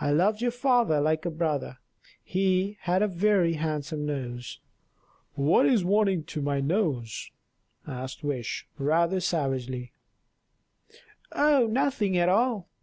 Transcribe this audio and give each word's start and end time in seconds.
I 0.00 0.12
loved 0.12 0.40
your 0.40 0.50
father 0.50 0.98
like 0.98 1.26
a 1.26 1.30
brother; 1.30 1.76
he 2.24 2.78
had 2.80 3.02
a 3.02 3.06
very 3.06 3.52
handsome 3.52 4.06
nose." 4.06 4.60
"What 5.34 5.66
is 5.66 5.84
wanting 5.84 6.24
to 6.24 6.40
my 6.40 6.58
nose?" 6.62 7.30
asked 7.86 8.24
Wish, 8.24 8.66
rather 8.78 9.20
savagely. 9.20 9.92
"Oh! 11.32 11.66
nothing 11.70 12.16
at 12.16 12.30
all. 12.30 12.70